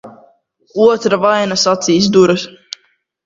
Otra 0.85 1.19
vainas 1.25 1.65
acīs 1.73 2.09
duras. 2.17 2.47